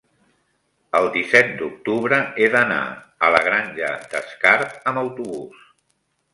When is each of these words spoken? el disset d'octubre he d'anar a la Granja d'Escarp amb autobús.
el 0.99 1.09
disset 1.17 1.51
d'octubre 1.59 2.19
he 2.45 2.49
d'anar 2.57 2.81
a 3.27 3.31
la 3.37 3.45
Granja 3.51 3.93
d'Escarp 4.15 4.77
amb 4.93 5.05
autobús. 5.07 5.65